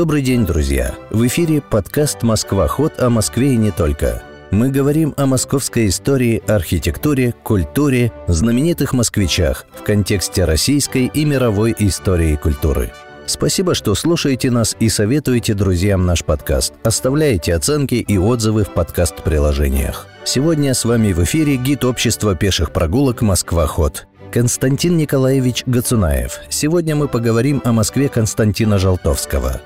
Добрый 0.00 0.22
день, 0.22 0.46
друзья! 0.46 0.94
В 1.10 1.26
эфире 1.26 1.60
подкаст 1.60 2.22
«Москва. 2.22 2.66
Ход» 2.68 2.98
о 3.00 3.10
Москве 3.10 3.52
и 3.52 3.56
не 3.58 3.70
только. 3.70 4.22
Мы 4.50 4.70
говорим 4.70 5.12
о 5.18 5.26
московской 5.26 5.88
истории, 5.88 6.42
архитектуре, 6.48 7.34
культуре, 7.42 8.10
знаменитых 8.26 8.94
москвичах 8.94 9.66
в 9.78 9.82
контексте 9.82 10.46
российской 10.46 11.04
и 11.04 11.26
мировой 11.26 11.76
истории 11.78 12.32
и 12.32 12.36
культуры. 12.38 12.92
Спасибо, 13.26 13.74
что 13.74 13.94
слушаете 13.94 14.50
нас 14.50 14.74
и 14.80 14.88
советуете 14.88 15.52
друзьям 15.52 16.06
наш 16.06 16.24
подкаст. 16.24 16.72
Оставляете 16.82 17.54
оценки 17.54 17.96
и 17.96 18.16
отзывы 18.16 18.64
в 18.64 18.70
подкаст-приложениях. 18.70 20.06
Сегодня 20.24 20.72
с 20.72 20.86
вами 20.86 21.12
в 21.12 21.22
эфире 21.24 21.56
гид 21.56 21.84
общества 21.84 22.34
пеших 22.34 22.72
прогулок 22.72 23.20
«Москва-ход». 23.20 24.06
Константин 24.32 24.96
Николаевич 24.96 25.64
Гацунаев. 25.66 26.38
Сегодня 26.48 26.96
мы 26.96 27.06
поговорим 27.06 27.60
о 27.66 27.72
Москве 27.72 28.08
Константина 28.08 28.78
Жалтовского. 28.78 29.60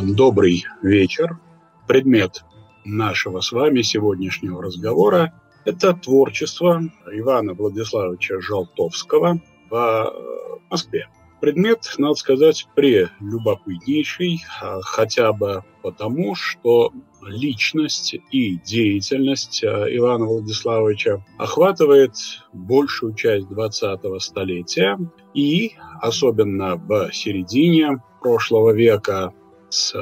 Добрый 0.00 0.64
вечер. 0.82 1.38
Предмет 1.86 2.44
нашего 2.84 3.40
с 3.40 3.52
вами 3.52 3.82
сегодняшнего 3.82 4.62
разговора– 4.62 5.38
это 5.66 5.92
творчество 5.92 6.82
Ивана 7.12 7.52
Владиславовича 7.52 8.40
Жалтовского 8.40 9.40
в 9.68 9.74
э, 9.74 10.58
Москве. 10.70 11.08
Предмет, 11.42 11.94
надо 11.98 12.14
сказать, 12.14 12.66
прелюбопытнейший, 12.74 14.42
а, 14.62 14.80
хотя 14.80 15.32
бы 15.34 15.62
потому, 15.82 16.34
что 16.34 16.90
личность 17.26 18.14
и 18.30 18.56
деятельность 18.64 19.62
э, 19.62 19.66
Ивана 19.90 20.24
Владиславовича 20.24 21.22
охватывает 21.36 22.14
большую 22.54 23.14
часть 23.14 23.46
20-го 23.46 24.18
столетия 24.20 24.98
и 25.34 25.72
особенно 26.00 26.76
в 26.76 27.12
середине 27.12 28.02
прошлого 28.20 28.72
века 28.72 29.34
с 29.72 29.94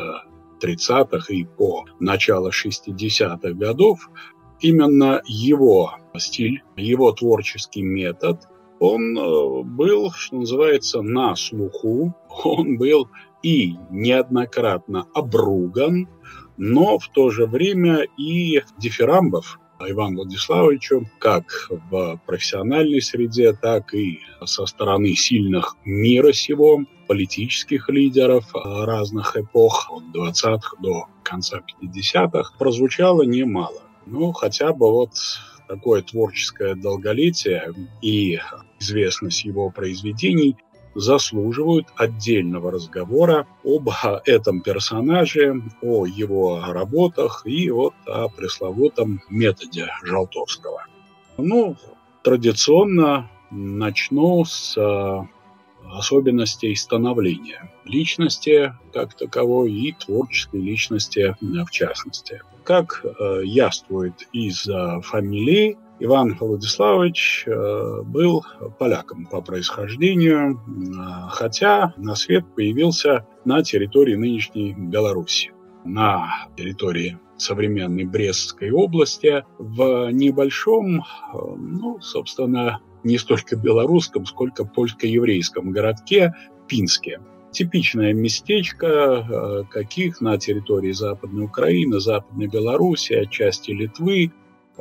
30-х 0.60 1.32
и 1.32 1.44
по 1.44 1.84
начало 1.98 2.50
60-х 2.50 3.52
годов 3.52 4.10
именно 4.60 5.22
его 5.27 5.92
стиль, 6.18 6.62
его 6.77 7.12
творческий 7.12 7.82
метод, 7.82 8.46
он 8.78 9.16
э, 9.16 9.62
был, 9.62 10.10
что 10.10 10.36
называется, 10.36 11.02
на 11.02 11.36
слуху, 11.36 12.14
он 12.44 12.77
был 12.77 13.08
и 13.42 13.77
неоднократно 13.90 15.06
обруган, 15.14 16.08
но 16.56 16.98
в 16.98 17.08
то 17.08 17.30
же 17.30 17.46
время 17.46 18.06
и 18.18 18.62
дифирамбов 18.78 19.58
Ивану 19.89 20.17
Владиславовичу 20.17 21.06
как 21.19 21.69
в 21.70 22.20
профессиональной 22.27 23.00
среде, 23.00 23.53
так 23.53 23.95
и 23.95 24.20
со 24.45 24.67
стороны 24.67 25.14
сильных 25.14 25.77
мира 25.84 26.33
сего, 26.33 26.84
политических 27.06 27.89
лидеров 27.89 28.45
разных 28.55 29.36
эпох, 29.36 29.91
от 29.91 30.05
20-х 30.14 30.77
до 30.81 31.06
конца 31.23 31.61
50-х, 31.83 32.55
прозвучало 32.58 33.23
немало. 33.23 33.83
Ну, 34.06 34.33
хотя 34.33 34.73
бы 34.73 34.91
вот 34.91 35.12
такое 35.69 36.03
творческое 36.03 36.75
долголетие 36.75 37.73
и 38.03 38.39
известность 38.81 39.45
его 39.45 39.70
произведений 39.70 40.56
заслуживают 40.94 41.88
отдельного 41.96 42.70
разговора 42.70 43.46
об 43.64 43.88
этом 44.27 44.60
персонаже, 44.60 45.62
о 45.83 46.06
его 46.06 46.62
работах 46.66 47.42
и 47.44 47.70
вот 47.70 47.94
о 48.06 48.28
пресловутом 48.28 49.22
методе 49.28 49.88
Жалтовского. 50.02 50.86
Ну, 51.36 51.77
традиционно 52.22 53.30
начну 53.50 54.44
с 54.44 54.77
э, 54.77 55.22
особенностей 55.92 56.74
становления 56.74 57.72
личности 57.84 58.74
как 58.92 59.14
таковой 59.14 59.72
и 59.72 59.92
творческой 59.92 60.61
личности 60.61 61.36
в 61.41 61.70
частности. 61.70 62.42
Как 62.64 63.05
э, 63.05 63.40
яствует 63.45 64.28
из 64.33 64.68
э, 64.68 65.01
фамилии, 65.02 65.78
Иван 66.02 66.34
Владиславович 66.40 67.44
э, 67.46 68.02
был 68.05 68.42
поляком 68.78 69.27
по 69.27 69.42
происхождению, 69.42 70.55
э, 70.55 70.58
хотя 71.28 71.92
на 71.98 72.14
свет 72.14 72.46
появился 72.56 73.27
на 73.44 73.62
территории 73.62 74.14
нынешней 74.14 74.72
Беларуси, 74.72 75.52
на 75.84 76.48
территории 76.56 77.18
современной 77.36 78.05
Брестской 78.05 78.70
области, 78.70 79.44
в 79.58 80.10
небольшом, 80.10 81.00
э, 81.00 81.02
ну, 81.34 82.00
собственно, 82.00 82.80
не 83.05 83.18
столько 83.18 83.56
белорусском, 83.56 84.24
сколько 84.24 84.64
польско-еврейском 84.64 85.70
городке 85.70 86.34
Пинске. 86.66 87.20
Типичное 87.50 88.14
местечко, 88.14 89.66
каких 89.70 90.20
на 90.20 90.39
территории 90.39 90.92
Западной 90.92 91.46
Украины, 91.46 91.98
Западной 91.98 92.46
Беларуси, 92.46 93.14
отчасти 93.14 93.72
Литвы, 93.72 94.30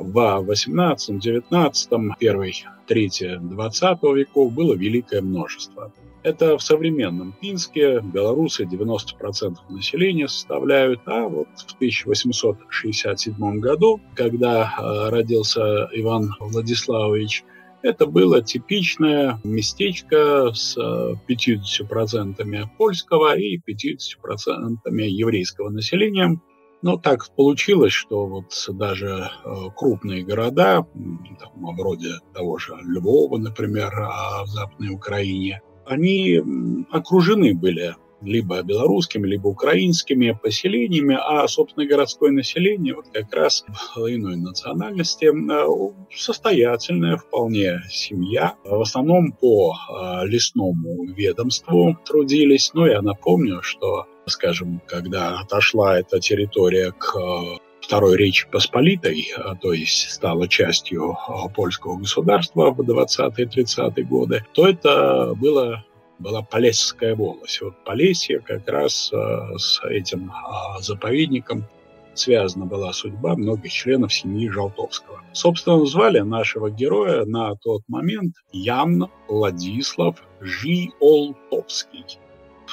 в 0.00 0.44
18-19, 0.50 2.14
первой 2.18 2.54
трети 2.86 3.38
20 3.40 4.02
веков 4.14 4.52
было 4.52 4.74
великое 4.74 5.20
множество. 5.22 5.92
Это 6.22 6.58
в 6.58 6.62
современном 6.62 7.34
Пинске 7.40 8.00
белорусы 8.00 8.64
90% 8.64 9.56
населения 9.70 10.28
составляют, 10.28 11.00
а 11.06 11.28
вот 11.28 11.48
в 11.56 11.74
1867 11.76 13.60
году, 13.60 14.00
когда 14.14 14.64
э, 14.64 15.08
родился 15.08 15.88
Иван 15.92 16.34
Владиславович, 16.40 17.44
это 17.82 18.04
было 18.04 18.42
типичное 18.42 19.40
местечко 19.44 20.52
с 20.52 20.76
50% 20.76 21.16
э, 22.38 22.64
польского 22.76 23.38
и 23.38 23.56
50% 23.56 24.76
еврейского 24.86 25.70
населения, 25.70 26.38
но 26.82 26.96
так 26.96 27.28
получилось, 27.36 27.92
что 27.92 28.26
вот 28.26 28.54
даже 28.68 29.30
э, 29.44 29.54
крупные 29.76 30.24
города, 30.24 30.86
там, 31.38 31.76
вроде 31.76 32.14
того 32.32 32.58
же 32.58 32.74
Львова, 32.82 33.38
например, 33.38 33.92
а 34.00 34.44
в 34.44 34.48
Западной 34.48 34.90
Украине, 34.90 35.60
они 35.86 36.40
окружены 36.90 37.54
были 37.54 37.96
либо 38.22 38.62
белорусскими, 38.62 39.26
либо 39.26 39.48
украинскими 39.48 40.38
поселениями, 40.40 41.16
а, 41.20 41.46
собственно, 41.48 41.86
городское 41.86 42.30
население 42.30 42.94
вот 42.94 43.06
как 43.12 43.32
раз 43.34 43.64
иной 43.96 44.36
национальности 44.36 45.26
э, 45.26 45.92
состоятельная 46.14 47.16
вполне 47.16 47.82
семья. 47.88 48.54
В 48.64 48.80
основном 48.80 49.32
по 49.32 49.74
э, 49.74 50.26
лесному 50.26 51.04
ведомству 51.06 51.96
трудились. 52.04 52.70
Но 52.74 52.86
я 52.86 53.02
напомню, 53.02 53.62
что 53.62 54.06
скажем, 54.26 54.80
когда 54.86 55.40
отошла 55.40 55.98
эта 55.98 56.20
территория 56.20 56.92
к 56.92 57.16
э, 57.16 57.58
Второй 57.80 58.16
Речи 58.16 58.46
Посполитой, 58.48 59.32
то 59.62 59.72
есть 59.72 60.10
стала 60.10 60.46
частью 60.46 61.16
польского 61.56 61.96
государства 61.96 62.70
в 62.70 62.80
20-30-е 62.82 64.04
годы, 64.04 64.44
то 64.52 64.68
это 64.68 65.34
было 65.34 65.84
была 66.20 66.42
Полесская 66.42 67.16
волость. 67.16 67.60
Вот 67.60 67.84
Полесье 67.84 68.40
как 68.40 68.68
раз 68.68 69.10
с 69.12 69.80
этим 69.84 70.32
заповедником 70.80 71.64
связана 72.14 72.66
была 72.66 72.92
судьба 72.92 73.34
многих 73.36 73.72
членов 73.72 74.12
семьи 74.12 74.48
Жалтовского. 74.48 75.22
Собственно, 75.32 75.84
звали 75.86 76.20
нашего 76.20 76.70
героя 76.70 77.24
на 77.24 77.54
тот 77.56 77.82
момент 77.88 78.36
Ян 78.52 79.08
Владислав 79.28 80.22
Жиолтовский 80.40 82.04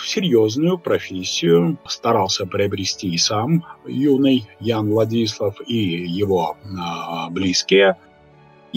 серьезную 0.05 0.77
профессию 0.77 1.77
старался 1.87 2.45
приобрести 2.45 3.09
и 3.09 3.17
сам 3.17 3.65
юный 3.85 4.47
Ян 4.59 4.89
Владислав, 4.89 5.55
и 5.65 5.75
его 5.75 6.57
э, 6.63 7.31
близкие. 7.31 7.97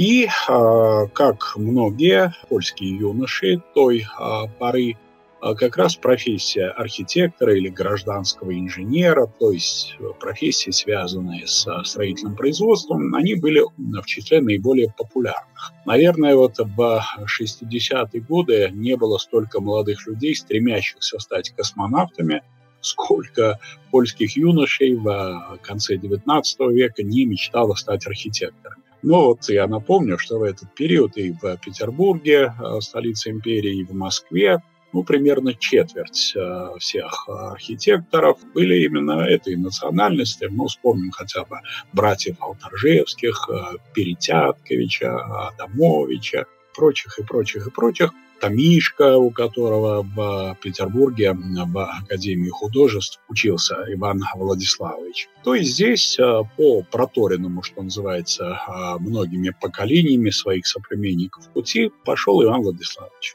И, 0.00 0.24
э, 0.24 1.06
как 1.12 1.56
многие 1.56 2.32
польские 2.48 2.96
юноши 2.96 3.62
той 3.74 3.98
э, 4.00 4.48
поры, 4.58 4.96
а 5.42 5.54
как 5.54 5.76
раз 5.76 5.94
профессия 5.94 6.68
архитектора 6.68 7.54
или 7.54 7.68
гражданского 7.68 8.58
инженера, 8.58 9.26
то 9.38 9.52
есть 9.52 9.98
профессии, 10.18 10.70
связанные 10.70 11.46
с 11.46 11.66
строительным 11.84 12.34
производством, 12.34 13.14
они 13.14 13.34
были 13.34 13.62
в 13.76 14.06
числе 14.06 14.40
наиболее 14.40 14.90
популярных. 14.96 15.72
Наверное, 15.84 16.34
вот 16.34 16.54
в 16.56 17.04
60-е 17.18 18.22
годы 18.22 18.70
не 18.72 18.96
было 18.96 19.18
столько 19.18 19.60
молодых 19.60 20.06
людей, 20.06 20.34
стремящихся 20.34 21.18
стать 21.18 21.50
космонавтами, 21.50 22.42
сколько 22.80 23.60
польских 23.90 24.34
юношей 24.34 24.94
в 24.94 25.58
конце 25.60 25.96
XIX 25.96 26.42
века 26.72 27.02
не 27.02 27.26
мечтало 27.26 27.74
стать 27.74 28.06
архитекторами. 28.06 28.89
Но 29.02 29.28
вот 29.28 29.48
я 29.48 29.66
напомню, 29.66 30.18
что 30.18 30.38
в 30.38 30.42
этот 30.42 30.74
период 30.74 31.16
и 31.16 31.32
в 31.32 31.56
Петербурге, 31.56 32.52
столице 32.80 33.30
империи, 33.30 33.80
и 33.80 33.84
в 33.84 33.92
Москве 33.92 34.62
ну, 34.92 35.04
примерно 35.04 35.54
четверть 35.54 36.32
э, 36.36 36.68
всех 36.78 37.28
архитекторов 37.28 38.38
были 38.54 38.84
именно 38.84 39.20
этой 39.20 39.56
национальности. 39.56 40.48
Ну, 40.50 40.66
вспомним 40.66 41.10
хотя 41.12 41.44
бы 41.44 41.60
братьев 41.92 42.36
Алтаржевских, 42.40 43.48
э, 43.50 43.76
Перетятковича, 43.94 45.16
Адамовича, 45.48 46.46
прочих 46.74 47.18
и 47.18 47.22
прочих 47.22 47.66
и 47.66 47.70
прочих. 47.70 48.10
Томишко, 48.40 49.18
у 49.18 49.30
которого 49.30 50.02
в 50.02 50.56
Петербурге 50.62 51.34
в 51.34 51.78
Академии 51.78 52.48
художеств 52.48 53.20
учился 53.28 53.76
Иван 53.88 54.22
Владиславович. 54.34 55.28
То 55.44 55.54
есть 55.54 55.72
здесь 55.72 56.18
э, 56.18 56.42
по 56.56 56.82
проторенному, 56.82 57.62
что 57.62 57.82
называется, 57.82 58.58
э, 58.66 58.98
многими 58.98 59.54
поколениями 59.60 60.30
своих 60.30 60.66
соплеменников 60.66 61.48
пути 61.50 61.90
пошел 62.04 62.42
Иван 62.42 62.62
Владиславович. 62.62 63.34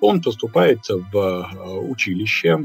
Он 0.00 0.22
поступает 0.22 0.78
в 0.88 1.50
училище 1.90 2.56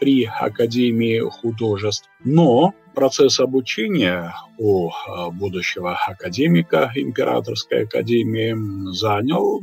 при 0.00 0.24
Академии 0.24 1.20
художеств, 1.20 2.08
но 2.24 2.74
процесс 2.96 3.38
обучения 3.38 4.34
у 4.58 4.90
будущего 5.32 5.96
академика 6.06 6.90
Императорской 6.96 7.84
академии 7.84 8.92
занял 8.92 9.60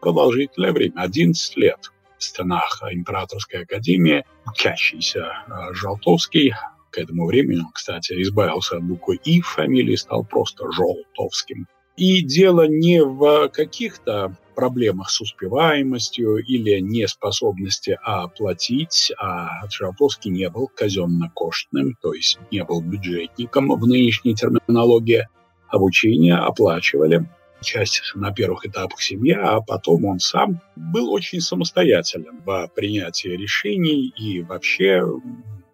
продолжительное 0.00 0.72
время, 0.72 1.00
11 1.02 1.56
лет 1.56 1.90
в 2.18 2.24
стенах 2.24 2.82
Императорской 2.90 3.62
академии. 3.62 4.24
Учащийся 4.46 5.44
э, 5.46 5.72
Жолтовский 5.72 6.54
к 6.90 6.98
этому 6.98 7.26
времени, 7.26 7.62
кстати, 7.72 8.20
избавился 8.20 8.76
от 8.76 8.82
буквы 8.82 9.18
«и» 9.24 9.40
в 9.40 9.46
фамилии, 9.46 9.94
стал 9.96 10.24
просто 10.24 10.70
Жолтовским. 10.72 11.66
И 11.96 12.22
дело 12.22 12.66
не 12.66 13.02
в 13.02 13.48
каких-то 13.48 14.36
проблемах 14.54 15.10
с 15.10 15.20
успеваемостью 15.20 16.38
или 16.38 16.80
неспособности 16.80 17.98
оплатить, 18.02 19.12
а 19.18 19.66
Жолтовский 19.70 20.30
не 20.30 20.48
был 20.50 20.68
казенно-коштным, 20.74 21.96
то 22.00 22.12
есть 22.12 22.38
не 22.50 22.64
был 22.64 22.80
бюджетником 22.80 23.68
в 23.68 23.86
нынешней 23.86 24.34
терминологии. 24.34 25.28
Обучение 25.68 26.36
оплачивали 26.36 27.26
часть 27.62 28.12
на 28.14 28.32
первых 28.32 28.66
этапах 28.66 29.00
семья, 29.00 29.56
а 29.56 29.60
потом 29.60 30.04
он 30.04 30.18
сам 30.18 30.60
был 30.76 31.12
очень 31.12 31.40
самостоятелен 31.40 32.40
в 32.44 32.70
принятии 32.74 33.28
решений 33.28 34.12
и 34.16 34.42
вообще 34.42 35.02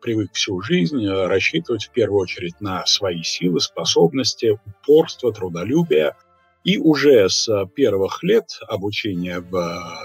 привык 0.01 0.33
всю 0.35 0.61
жизнь 0.61 1.05
рассчитывать 1.07 1.87
в 1.87 1.91
первую 1.91 2.21
очередь 2.21 2.61
на 2.61 2.87
свои 2.87 3.23
силы, 3.23 3.61
способности, 3.61 4.59
упорство, 4.65 5.33
трудолюбие. 5.33 6.15
И 6.63 6.79
уже 6.79 7.29
с 7.29 7.49
первых 7.77 8.25
лет 8.25 8.59
обучения 8.69 9.39
в 9.39 9.55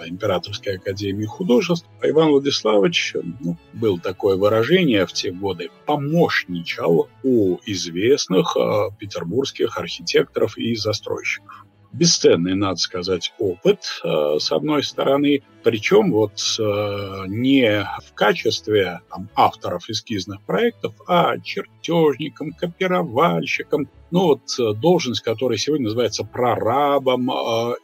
Императорской 0.06 0.78
академии 0.78 1.26
художеств 1.26 1.88
Иван 2.04 2.30
Владиславович, 2.30 3.16
ну, 3.40 3.58
был 3.74 3.98
такое 3.98 4.38
выражение 4.38 5.08
в 5.08 5.14
те 5.14 5.32
годы, 5.32 5.70
помощничал 5.88 7.10
у 7.24 7.58
известных 7.66 8.56
э, 8.56 8.90
петербургских 9.00 9.78
архитекторов 9.78 10.56
и 10.58 10.76
застройщиков 10.76 11.66
бесценный, 11.94 12.56
надо 12.56 12.78
сказать, 12.78 13.34
опыт, 13.38 13.80
э, 14.04 14.38
с 14.40 14.52
одной 14.52 14.84
стороны, 14.84 15.44
причем 15.64 16.12
вот 16.12 16.40
э, 16.60 17.24
не 17.28 17.86
в 18.06 18.14
качестве 18.14 19.02
там, 19.10 19.30
авторов 19.36 19.90
эскизных 19.90 20.42
проектов, 20.44 20.96
а 21.08 21.38
чертежником, 21.40 22.54
копировальщиком, 22.54 23.90
ну 24.10 24.28
вот 24.28 24.42
э, 24.60 24.74
должность, 24.74 25.22
которая 25.22 25.58
сегодня 25.58 25.86
называется 25.86 26.24
прорабом, 26.24 27.30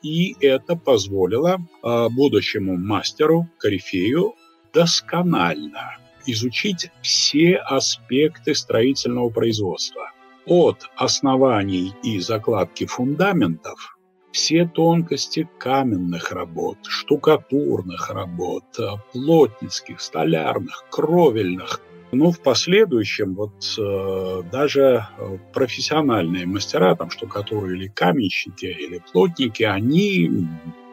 и 0.02 0.36
это 0.40 0.76
позволило 0.76 1.58
будущему 1.82 2.78
мастеру, 2.78 3.50
корифею, 3.58 4.36
досконально 4.74 5.98
изучить 6.26 6.92
все 7.02 7.56
аспекты 7.56 8.54
строительного 8.54 9.30
производства. 9.30 10.12
От 10.46 10.90
оснований 10.96 11.94
и 12.04 12.20
закладки 12.20 12.86
фундаментов 12.86 13.97
все 14.38 14.68
тонкости 14.68 15.50
каменных 15.58 16.32
работ, 16.32 16.78
штукатурных 16.84 18.12
работ, 18.12 18.66
плотницких, 19.12 20.00
столярных, 20.00 20.86
кровельных. 20.92 21.82
Но 22.12 22.32
в 22.32 22.40
последующем 22.40 23.34
вот 23.34 23.56
э, 23.80 24.44
даже 24.52 25.08
э, 25.18 25.38
профессиональные 25.54 26.46
мастера, 26.46 26.96
там 26.96 27.10
штукатуры 27.10 27.76
или 27.76 27.88
каменщики, 27.88 28.68
или 28.68 29.02
плотники, 29.12 29.64
они 29.64 30.48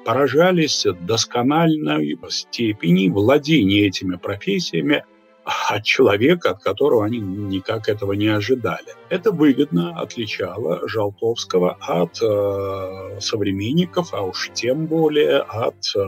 поражались 0.06 0.86
доскональной 1.02 2.18
степени 2.30 3.10
владения 3.10 3.86
этими 3.86 4.16
профессиями 4.16 5.04
от 5.44 5.84
человека, 5.84 6.50
от 6.50 6.62
которого 6.62 7.04
они 7.04 7.18
никак 7.18 7.88
этого 7.88 8.12
не 8.12 8.28
ожидали. 8.28 8.94
Это 9.10 9.30
выгодно 9.30 9.98
отличало 10.00 10.88
Жалтовского 10.88 11.76
от 11.80 12.20
э, 12.22 13.20
современников, 13.20 14.14
а 14.14 14.22
уж 14.22 14.50
тем 14.54 14.86
более 14.86 15.38
от 15.38 15.76
э, 15.94 16.00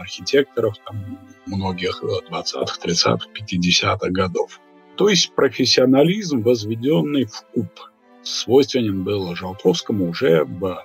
архитекторов 0.00 0.74
там, 0.86 1.18
многих 1.46 2.02
20-х, 2.02 2.78
30-х, 2.82 3.28
50-х 3.34 4.08
годов. 4.10 4.60
То 4.96 5.08
есть 5.08 5.34
профессионализм, 5.34 6.42
возведенный 6.42 7.24
в 7.24 7.44
куб, 7.52 7.68
свойственен 8.22 9.04
был 9.04 9.34
Жалтовскому 9.34 10.10
уже 10.10 10.44
в 10.44 10.84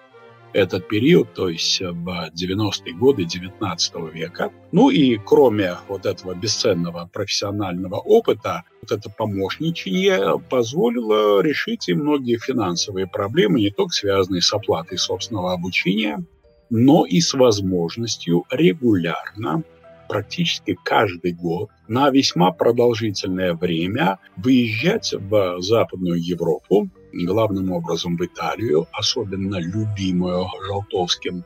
этот 0.53 0.87
период, 0.87 1.33
то 1.33 1.49
есть 1.49 1.79
в 1.81 2.29
90-е 2.33 2.93
годы 2.93 3.25
19 3.25 3.93
века. 4.13 4.51
Ну 4.71 4.89
и 4.89 5.17
кроме 5.17 5.75
вот 5.87 6.05
этого 6.05 6.33
бесценного 6.33 7.09
профессионального 7.11 7.95
опыта, 7.95 8.63
вот 8.81 8.91
это 8.91 9.09
помощничание 9.09 10.39
позволило 10.49 11.41
решить 11.41 11.89
и 11.89 11.93
многие 11.93 12.37
финансовые 12.37 13.07
проблемы, 13.07 13.59
не 13.59 13.71
только 13.71 13.91
связанные 13.91 14.41
с 14.41 14.53
оплатой 14.53 14.97
собственного 14.97 15.53
обучения, 15.53 16.23
но 16.69 17.05
и 17.05 17.21
с 17.21 17.33
возможностью 17.33 18.43
регулярно 18.49 19.63
практически 20.07 20.77
каждый 20.83 21.33
год 21.33 21.69
на 21.87 22.09
весьма 22.09 22.51
продолжительное 22.51 23.53
время 23.53 24.19
выезжать 24.35 25.13
в 25.13 25.61
Западную 25.61 26.21
Европу 26.21 26.89
главным 27.13 27.71
образом 27.71 28.17
в 28.17 28.25
Италию, 28.25 28.87
особенно 28.91 29.57
любимую 29.57 30.47
Жолтовским. 30.65 31.43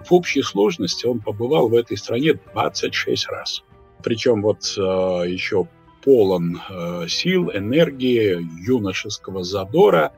В 0.00 0.12
общей 0.12 0.42
сложности 0.42 1.06
он 1.06 1.20
побывал 1.20 1.68
в 1.68 1.74
этой 1.74 1.96
стране 1.96 2.34
26 2.54 3.28
раз. 3.28 3.62
Причем 4.02 4.42
вот 4.42 4.62
э, 4.76 4.80
еще 5.26 5.66
полон 6.06 6.60
э, 6.70 7.06
сил, 7.08 7.50
энергии, 7.52 8.38
юношеского 8.64 9.42
задора. 9.42 10.12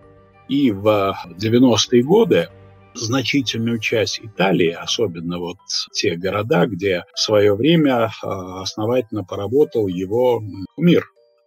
И 0.49 0.71
в 0.71 1.15
90-е 1.39 2.03
годы 2.03 2.49
значительную 2.95 3.79
часть 3.79 4.21
Италии, 4.21 4.71
особенно 4.71 5.39
вот 5.39 5.59
те 5.93 6.17
города, 6.17 6.67
где 6.67 7.05
в 7.15 7.19
свое 7.19 7.55
время 7.55 8.07
э, 8.07 8.27
основательно 8.27 9.25
поработал 9.25 9.87
его 9.87 10.43
мир 10.77 11.07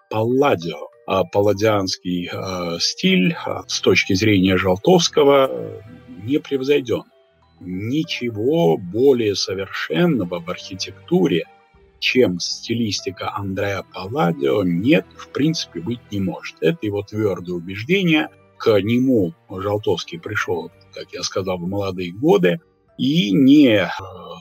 Палладио, 0.10 0.92
а, 1.08 1.24
палладианский 1.24 2.30
а, 2.32 2.78
стиль 2.80 3.34
а, 3.34 3.64
с 3.68 3.82
точки 3.82 4.14
зрения 4.14 4.58
Жалтовского 4.58 5.82
не 6.24 6.38
превзойден. 6.38 7.04
Ничего 7.60 8.78
более 8.78 9.36
совершенного 9.36 10.40
в 10.40 10.50
архитектуре, 10.50 11.46
чем 12.00 12.40
стилистика 12.40 13.36
Андреа 13.36 13.84
Палладио, 13.94 14.64
нет, 14.64 15.06
в 15.16 15.30
принципе, 15.30 15.80
быть 15.80 16.00
не 16.12 16.20
может. 16.20 16.56
Это 16.62 16.80
его 16.82 17.04
твердое 17.04 17.56
убеждение. 17.56 18.30
К 18.58 18.80
нему 18.80 19.34
Жалтовский 19.50 20.20
пришел, 20.20 20.72
как 20.94 21.12
я 21.14 21.24
сказал, 21.24 21.58
в 21.58 21.68
молодые 21.68 22.12
годы, 22.12 22.60
и 22.98 23.32
не 23.32 23.90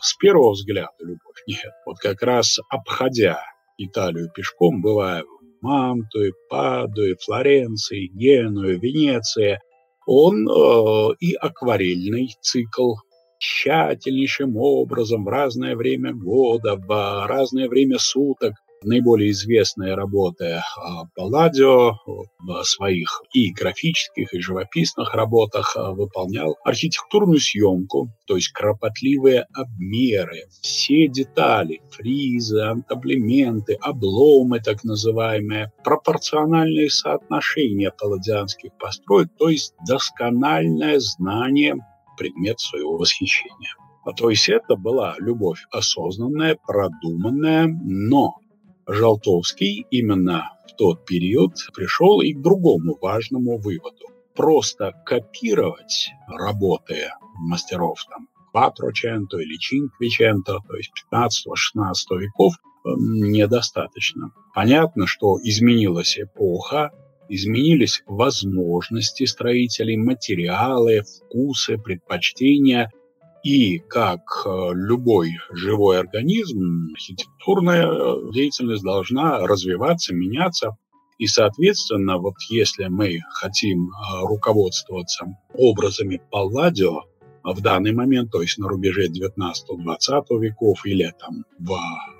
с 0.02 0.14
первого 0.16 0.52
взгляда 0.52 0.92
любовь, 1.00 1.42
нет. 1.46 1.72
Вот 1.86 1.98
как 1.98 2.22
раз 2.22 2.58
обходя 2.68 3.42
Италию 3.78 4.30
пешком, 4.34 4.82
бывая 4.82 5.24
Мантуи, 5.62 6.32
Падуи, 6.48 7.16
Флоренции, 7.24 8.06
Генуи, 8.12 8.78
Венеции. 8.78 9.60
Он 10.06 10.48
э, 10.48 11.14
и 11.20 11.34
акварельный 11.34 12.34
цикл 12.40 12.94
тщательнейшим 13.38 14.56
образом 14.56 15.24
в 15.24 15.28
разное 15.28 15.76
время 15.76 16.12
года, 16.12 16.76
в 16.76 17.26
разное 17.26 17.68
время 17.68 17.98
суток 17.98 18.54
наиболее 18.82 19.30
известные 19.30 19.94
работы 19.94 20.60
а, 20.76 21.04
Палладио 21.14 21.92
в 22.06 22.64
своих 22.64 23.22
и 23.32 23.52
графических, 23.52 24.32
и 24.32 24.40
живописных 24.40 25.14
работах 25.14 25.76
а, 25.76 25.92
выполнял 25.92 26.56
архитектурную 26.64 27.38
съемку, 27.38 28.10
то 28.26 28.36
есть 28.36 28.52
кропотливые 28.52 29.46
обмеры, 29.52 30.44
все 30.62 31.08
детали, 31.08 31.80
фризы, 31.90 32.60
антаблементы, 32.60 33.74
обломы 33.74 34.60
так 34.60 34.84
называемые, 34.84 35.72
пропорциональные 35.84 36.90
соотношения 36.90 37.90
палладианских 37.90 38.70
построек, 38.78 39.28
то 39.38 39.48
есть 39.48 39.74
доскональное 39.86 40.98
знание 41.00 41.76
предмет 42.16 42.60
своего 42.60 42.96
восхищения. 42.96 43.74
То 44.16 44.30
есть 44.30 44.48
это 44.48 44.76
была 44.76 45.14
любовь 45.18 45.66
осознанная, 45.70 46.56
продуманная, 46.66 47.66
но 47.66 48.39
Жалтовский 48.92 49.86
именно 49.90 50.50
в 50.66 50.74
тот 50.76 51.06
период 51.06 51.52
пришел 51.74 52.20
и 52.20 52.32
к 52.32 52.40
другому 52.40 52.98
важному 53.00 53.58
выводу. 53.58 54.06
Просто 54.34 54.92
копировать 55.06 56.10
работы 56.28 57.10
мастеров 57.38 58.04
там, 58.08 58.28
Quattrocento 58.52 59.38
или 59.40 59.56
Cinquecento, 59.58 60.58
то 60.66 60.76
есть 60.76 60.90
15-16 61.12 62.18
веков, 62.18 62.54
недостаточно. 62.84 64.32
Понятно, 64.54 65.06
что 65.06 65.38
изменилась 65.40 66.18
эпоха, 66.18 66.90
изменились 67.28 68.02
возможности 68.06 69.24
строителей, 69.24 69.96
материалы, 69.96 71.02
вкусы, 71.02 71.78
предпочтения. 71.78 72.90
И 73.42 73.78
как 73.78 74.20
э, 74.44 74.70
любой 74.74 75.30
живой 75.50 75.98
организм, 75.98 76.90
архитектурная 76.92 77.86
э, 77.86 78.32
деятельность 78.32 78.82
должна 78.82 79.46
развиваться, 79.46 80.14
меняться. 80.14 80.76
И, 81.18 81.26
соответственно, 81.26 82.18
вот 82.18 82.34
если 82.50 82.86
мы 82.88 83.20
хотим 83.32 83.88
э, 83.88 84.26
руководствоваться 84.26 85.26
образами 85.54 86.20
Палладио, 86.30 87.02
в 87.44 87.60
данный 87.60 87.92
момент, 87.92 88.30
то 88.30 88.42
есть 88.42 88.58
на 88.58 88.68
рубеже 88.68 89.08
19-20 89.08 90.38
веков 90.40 90.84
или 90.84 91.12
там 91.18 91.44
в 91.58 91.78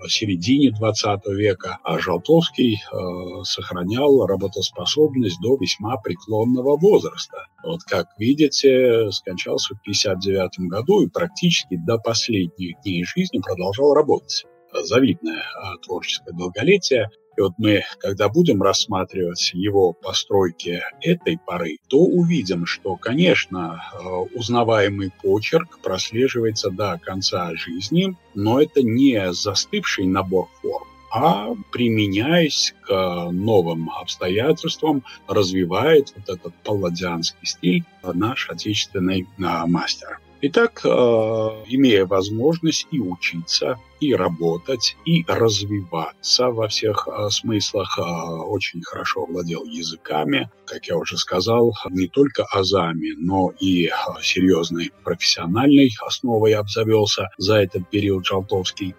середине 0.09 0.71
20 0.71 1.27
века, 1.29 1.79
а 1.85 1.99
Жалтовский 1.99 2.75
э, 2.75 3.45
сохранял 3.45 4.27
работоспособность 4.27 5.41
до 5.41 5.57
весьма 5.57 5.97
преклонного 5.97 6.77
возраста. 6.79 7.47
Вот 7.65 7.83
как 7.85 8.07
видите, 8.19 9.11
скончался 9.11 9.75
в 9.75 9.83
59 9.83 10.69
году 10.71 11.03
и 11.03 11.09
практически 11.09 11.77
до 11.77 11.99
последних 11.99 12.81
дней 12.83 13.05
жизни 13.05 13.41
продолжал 13.41 13.95
работать 13.95 14.47
завидное 14.83 15.43
э, 15.43 15.79
творческое 15.85 16.33
долголетие. 16.33 17.11
Вот 17.41 17.55
мы, 17.57 17.83
когда 17.99 18.29
будем 18.29 18.63
рассматривать 18.63 19.53
его 19.55 19.93
постройки 19.93 20.83
этой 21.01 21.39
поры, 21.39 21.79
то 21.89 21.99
увидим, 21.99 22.67
что, 22.67 22.97
конечно, 22.97 23.83
э, 23.93 23.99
узнаваемый 24.35 25.11
почерк 25.23 25.79
прослеживается 25.81 26.71
до 26.71 26.99
конца 27.03 27.55
жизни, 27.55 28.15
но 28.35 28.61
это 28.61 28.83
не 28.83 29.33
застывший 29.33 30.07
набор 30.07 30.49
форм, 30.61 30.87
а 31.13 31.55
применяясь 31.73 32.75
к 32.83 33.31
новым 33.33 33.91
обстоятельствам, 33.91 35.03
развивает 35.27 36.13
вот 36.17 36.29
этот 36.29 36.55
палладианский 36.63 37.47
стиль 37.47 37.85
наш 38.03 38.51
отечественный 38.51 39.27
а, 39.43 39.67
мастер. 39.67 40.21
Итак, 40.43 40.81
э, 40.85 40.89
имея 40.89 42.07
возможность 42.07 42.87
и 42.91 42.99
учиться, 42.99 43.77
и 44.01 44.15
работать, 44.15 44.97
и 45.05 45.23
развиваться 45.29 46.49
во 46.49 46.67
всех 46.69 47.07
э, 47.07 47.29
смыслах, 47.29 47.99
э, 47.99 48.03
очень 48.03 48.81
хорошо 48.83 49.27
владел 49.27 49.65
языками, 49.65 50.51
как 50.65 50.87
я 50.87 50.97
уже 50.97 51.19
сказал, 51.19 51.75
не 51.91 52.09
только 52.09 52.47
азами, 52.51 53.13
но 53.19 53.53
и 53.61 53.91
серьезной 54.23 54.93
профессиональной 55.05 55.91
основой 56.07 56.55
обзавелся 56.55 57.29
за 57.37 57.57
этот 57.57 57.91
период 57.91 58.25
Жалтовский. 58.25 58.95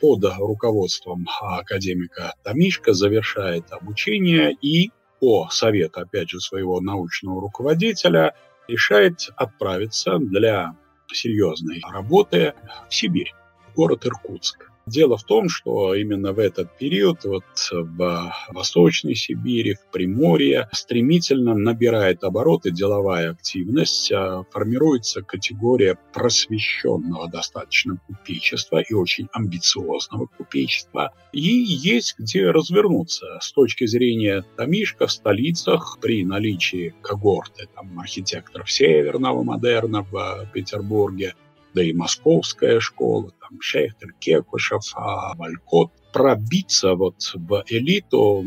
Под 0.00 0.24
руководством 0.38 1.26
академика 1.42 2.32
Тамишка 2.42 2.94
завершает 2.94 3.70
обучение 3.70 4.56
и 4.62 4.92
по 5.20 5.48
совету, 5.50 6.00
опять 6.00 6.30
же, 6.30 6.40
своего 6.40 6.80
научного 6.80 7.42
руководителя 7.42 8.34
решает 8.66 9.28
отправиться 9.36 10.18
для 10.18 10.74
серьезной 11.14 11.80
работы 11.90 12.54
в 12.88 12.94
Сибирь, 12.94 13.34
город 13.74 14.06
Иркутск. 14.06 14.70
Дело 14.86 15.16
в 15.16 15.24
том, 15.24 15.48
что 15.48 15.96
именно 15.96 16.32
в 16.32 16.38
этот 16.38 16.78
период 16.78 17.24
вот 17.24 17.42
в 17.72 18.32
Восточной 18.50 19.16
Сибири, 19.16 19.74
в 19.74 19.90
Приморье 19.90 20.68
стремительно 20.72 21.54
набирает 21.54 22.22
обороты 22.22 22.70
деловая 22.70 23.32
активность, 23.32 24.12
а 24.12 24.44
формируется 24.52 25.22
категория 25.22 25.98
просвещенного 26.12 27.28
достаточно 27.28 27.98
купечества 28.06 28.78
и 28.78 28.94
очень 28.94 29.26
амбициозного 29.32 30.26
купечества. 30.26 31.12
И 31.32 31.40
есть 31.40 32.14
где 32.16 32.48
развернуться 32.52 33.38
с 33.40 33.52
точки 33.52 33.86
зрения 33.86 34.44
Тамишка 34.56 35.08
в 35.08 35.12
столицах 35.12 35.98
при 36.00 36.24
наличии 36.24 36.94
когорты 37.02 37.66
там, 37.74 37.98
архитекторов 37.98 38.70
северного 38.70 39.42
модерна 39.42 40.02
в 40.02 40.48
Петербурге, 40.54 41.34
да 41.76 41.82
и 41.82 41.92
московская 41.92 42.80
школа, 42.80 43.30
там 43.38 43.60
Шехтер, 43.60 44.14
Кекушев, 44.18 44.82
а, 44.94 45.36
Валькот. 45.36 45.92
Пробиться 46.10 46.94
вот 46.94 47.16
в 47.34 47.64
элиту 47.68 48.42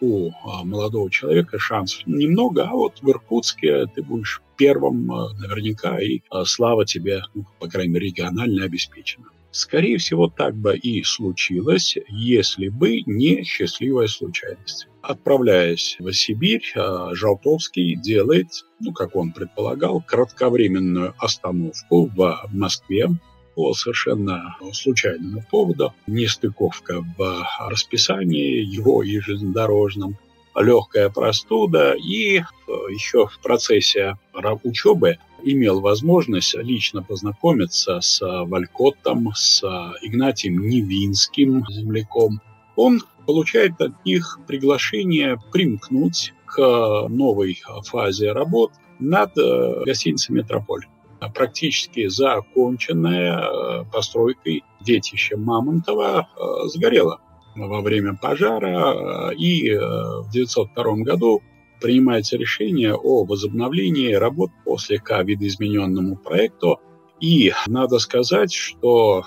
у 0.00 0.30
а, 0.30 0.62
молодого 0.62 1.10
человека 1.10 1.58
шансов 1.58 2.06
немного, 2.06 2.68
а 2.68 2.74
вот 2.74 3.02
в 3.02 3.10
Иркутске 3.10 3.86
ты 3.86 4.02
будешь 4.02 4.40
первым 4.56 5.10
а, 5.10 5.32
наверняка, 5.34 5.98
и 5.98 6.20
слава 6.44 6.86
тебе, 6.86 7.22
ну, 7.34 7.44
по 7.58 7.66
крайней 7.66 7.94
мере, 7.94 8.06
регионально 8.06 8.64
обеспечена. 8.64 9.26
Скорее 9.50 9.96
всего, 9.98 10.28
так 10.28 10.54
бы 10.54 10.76
и 10.76 11.02
случилось, 11.02 11.96
если 12.08 12.68
бы 12.68 13.00
не 13.06 13.44
счастливая 13.44 14.06
случайность. 14.06 14.88
Отправляясь 15.00 15.96
в 15.98 16.12
Сибирь, 16.12 16.64
а, 16.76 17.14
Жалтовский 17.14 17.96
делает, 17.96 18.48
ну, 18.78 18.92
как 18.92 19.16
он 19.16 19.32
предполагал, 19.32 20.02
кратковременную 20.02 21.14
остановку 21.18 22.06
в 22.14 22.48
Москве 22.52 23.08
по 23.54 23.72
совершенно 23.74 24.56
случайному 24.72 25.42
поводу. 25.50 25.94
Нестыковка 26.06 27.04
в 27.16 27.46
расписании 27.68 28.62
его 28.62 29.02
и 29.02 29.18
железнодорожном, 29.18 30.18
легкая 30.60 31.08
простуда 31.08 31.94
и 31.94 32.38
э, 32.38 32.42
еще 32.90 33.26
в 33.26 33.38
процессе 33.40 34.16
учебы 34.62 35.18
имел 35.42 35.80
возможность 35.80 36.54
лично 36.54 37.02
познакомиться 37.02 38.00
с 38.00 38.20
Валькоттом, 38.20 39.32
с 39.34 39.62
Игнатием 40.02 40.58
Невинским, 40.68 41.64
земляком. 41.68 42.40
Он 42.76 43.00
получает 43.26 43.80
от 43.80 44.04
них 44.04 44.40
приглашение 44.46 45.38
примкнуть 45.52 46.34
к 46.46 47.06
новой 47.08 47.60
фазе 47.84 48.32
работ 48.32 48.72
над 48.98 49.36
э, 49.38 49.84
гостиницей 49.84 50.34
«Метрополь» 50.34 50.86
практически 51.34 52.08
законченная 52.08 53.40
э, 53.40 53.84
постройкой 53.92 54.64
детища 54.80 55.36
Мамонтова 55.36 56.28
э, 56.28 56.68
сгорела 56.68 57.20
во 57.66 57.80
время 57.80 58.14
пожара, 58.14 59.30
и 59.30 59.74
в 59.74 60.28
1902 60.30 61.04
году 61.04 61.42
принимается 61.80 62.36
решение 62.36 62.94
о 62.94 63.24
возобновлении 63.24 64.12
работ 64.12 64.50
по 64.64 64.78
слегка 64.78 65.22
видоизмененному 65.22 66.16
проекту. 66.16 66.80
И 67.20 67.52
надо 67.66 67.98
сказать, 67.98 68.52
что 68.52 69.24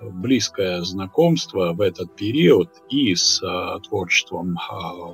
близкое 0.00 0.82
знакомство 0.82 1.72
в 1.72 1.80
этот 1.80 2.16
период 2.16 2.68
и 2.90 3.14
с 3.14 3.40
а, 3.44 3.78
творчеством 3.78 4.58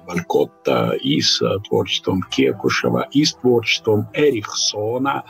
Валькотта, 0.06 0.92
и 0.92 1.20
с 1.20 1.42
творчеством 1.68 2.22
Кекушева, 2.30 3.08
и 3.12 3.24
с 3.24 3.34
творчеством 3.34 4.08
Эрихсона, 4.14 5.24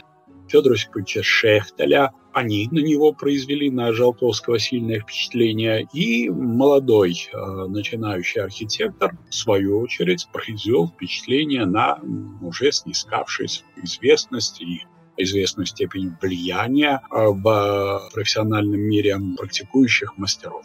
Федора 0.46 0.76
Шехтеля. 0.76 2.12
Они 2.38 2.68
на 2.70 2.78
него 2.78 3.12
произвели, 3.12 3.68
на 3.68 3.92
Жалтовского, 3.92 4.60
сильное 4.60 5.00
впечатление. 5.00 5.88
И 5.92 6.30
молодой 6.30 7.28
э, 7.32 7.66
начинающий 7.66 8.40
архитектор, 8.42 9.18
в 9.28 9.34
свою 9.34 9.80
очередь, 9.80 10.28
произвел 10.32 10.86
впечатление 10.86 11.66
на 11.66 11.98
уже 12.40 12.70
снискавшись 12.70 13.64
известность 13.82 14.60
и 14.60 14.84
известную 15.16 15.66
степень 15.66 16.14
влияния 16.22 17.00
в 17.10 18.08
профессиональном 18.14 18.82
мире 18.82 19.18
практикующих 19.36 20.16
мастеров. 20.16 20.64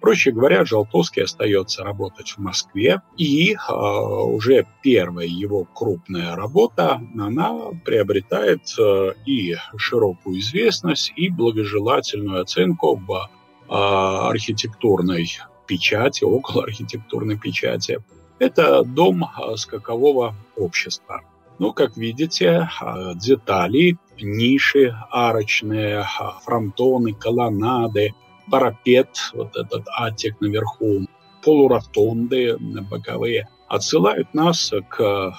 Проще 0.00 0.30
говоря, 0.30 0.64
Жалтовский 0.64 1.24
остается 1.24 1.84
работать 1.84 2.30
в 2.30 2.38
Москве, 2.38 3.02
и 3.18 3.52
э, 3.52 3.72
уже 3.72 4.66
первая 4.82 5.26
его 5.26 5.64
крупная 5.64 6.34
работа, 6.34 7.02
она 7.18 7.54
приобретает 7.84 8.62
э, 8.78 9.12
и 9.26 9.56
широкую 9.76 10.38
известность, 10.38 11.12
и 11.16 11.28
благожелательную 11.28 12.40
оценку 12.40 12.96
в 12.96 13.12
э, 13.12 13.68
архитектурной 13.68 15.28
печати, 15.66 16.24
около 16.24 16.62
архитектурной 16.64 17.38
печати. 17.38 18.02
Это 18.38 18.82
дом 18.84 19.26
скакового 19.56 20.34
общества. 20.56 21.20
Ну, 21.58 21.74
как 21.74 21.98
видите, 21.98 22.70
детали, 23.16 23.98
ниши 24.18 24.96
арочные, 25.10 26.06
фронтоны, 26.42 27.12
колоннады– 27.12 28.14
парапет, 28.50 29.10
вот 29.34 29.56
этот 29.56 29.84
атик 29.96 30.40
наверху, 30.40 31.06
полуротонды 31.42 32.56
боковые– 32.58 33.48
отсылают 33.70 34.34
нас 34.34 34.72
к 34.88 35.00
э, 35.00 35.30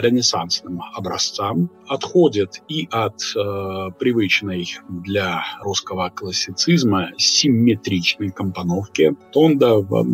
ренессансным 0.00 0.80
образцам, 0.94 1.70
отходят 1.86 2.62
и 2.68 2.88
от 2.90 3.20
э, 3.36 3.90
привычной 3.98 4.66
для 4.88 5.44
русского 5.60 6.08
классицизма 6.08 7.10
симметричной 7.18 8.30
компоновки. 8.30 9.14
Тонда 9.30 9.74
в 9.76 10.04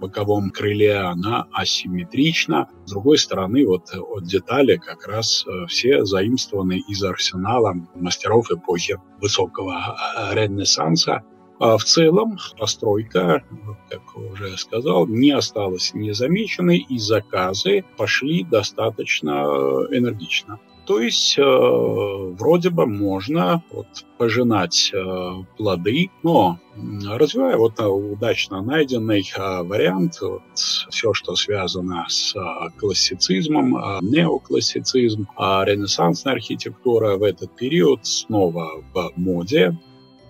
боковом 0.00 0.48
крыле, 0.48 0.96
она 1.00 1.46
асимметрична. 1.52 2.70
С 2.86 2.92
другой 2.92 3.18
стороны, 3.18 3.66
вот 3.66 3.90
от 3.94 4.24
детали 4.24 4.76
как 4.76 5.06
раз 5.06 5.44
э, 5.46 5.66
все 5.66 6.06
заимствованы 6.06 6.80
из 6.88 7.04
арсенала 7.04 7.74
мастеров 7.94 8.50
эпохи 8.50 8.96
высокого 9.20 9.98
ренессанса. 10.32 11.24
А 11.60 11.76
в 11.76 11.84
целом 11.84 12.38
постройка, 12.58 13.44
как 13.90 14.16
уже 14.16 14.56
сказал, 14.56 15.06
не 15.06 15.30
осталась 15.32 15.92
незамеченной, 15.92 16.78
и 16.78 16.98
заказы 16.98 17.84
пошли 17.98 18.44
достаточно 18.44 19.44
э, 19.44 19.98
энергично. 19.98 20.58
То 20.86 20.98
есть 21.00 21.38
э, 21.38 21.42
вроде 21.42 22.70
бы 22.70 22.86
можно 22.86 23.62
вот, 23.70 23.86
пожинать 24.16 24.90
э, 24.94 25.32
плоды, 25.58 26.10
но 26.22 26.58
развивая 27.06 27.58
вот 27.58 27.78
удачно 27.78 28.62
найденный 28.62 29.20
э, 29.20 29.62
вариант, 29.62 30.18
вот, 30.22 30.42
все, 30.54 31.12
что 31.12 31.36
связано 31.36 32.06
с 32.08 32.34
э, 32.34 32.40
классицизмом, 32.78 33.76
э, 33.76 33.98
неоклассицизм, 34.00 35.28
э, 35.38 35.42
ренессансная 35.66 36.32
архитектура 36.32 37.18
в 37.18 37.22
этот 37.22 37.54
период 37.54 38.06
снова 38.06 38.82
в 38.94 39.12
моде, 39.16 39.78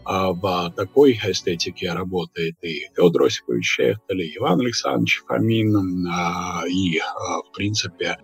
в 0.05 0.73
такой 0.77 1.13
эстетике 1.13 1.93
работает 1.93 2.57
и 2.63 2.89
Федор 2.97 3.25
Осипович 3.25 3.67
Шехтель, 3.67 4.23
и 4.23 4.37
Иван 4.37 4.61
Александрович 4.61 5.23
Фомин, 5.27 6.07
а, 6.09 6.63
и, 6.69 6.99
а, 6.99 7.43
в 7.43 7.53
принципе, 7.53 8.19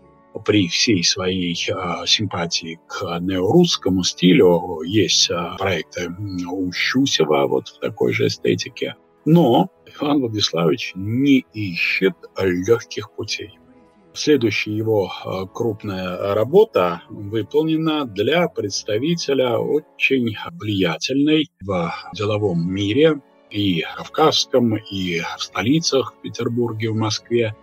при 0.45 0.68
всей 0.68 1.02
своей 1.02 1.54
симпатии 1.54 2.78
к 2.87 3.18
неорусскому 3.21 4.04
стилю 4.04 4.83
есть 4.83 5.30
проекты 5.59 6.11
у 6.50 6.71
Щусева 6.73 7.47
вот 7.47 7.68
в 7.68 7.80
такой 7.80 8.12
же 8.12 8.26
эстетике. 8.26 8.97
Но 9.25 9.71
Иван 9.87 10.21
Владиславович 10.21 10.92
не 10.95 11.47
ищет 11.54 12.14
легких 12.38 13.11
путей. 13.12 13.59
Следующая 14.16 14.75
его 14.75 15.12
э, 15.12 15.46
крупная 15.52 16.35
работа 16.35 17.02
выполнена 17.11 18.06
для 18.06 18.49
представителя 18.49 19.58
очень 19.58 20.35
влиятельной 20.52 21.50
в 21.61 21.92
деловом 22.14 22.66
мире 22.66 23.20
и 23.50 23.85
кавказском, 23.94 24.78
и 24.78 25.20
в 25.20 25.42
столицах 25.42 26.14
в 26.14 26.23
Петербурге, 26.23 26.92
в 26.92 26.96
Москве 26.96 27.54